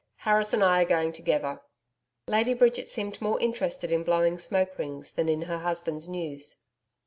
Harris 0.25 0.51
and 0.51 0.63
I 0.63 0.81
are 0.81 0.85
going 0.85 1.13
together.' 1.13 1.61
Lady 2.25 2.55
Bridge 2.55 2.83
seemed 2.87 3.21
more 3.21 3.39
interested 3.39 3.91
in 3.91 4.01
blowing 4.03 4.39
smoke 4.39 4.75
rings 4.79 5.11
than 5.11 5.29
in 5.29 5.43
her 5.43 5.59
husband's 5.59 6.09
news. 6.09 6.55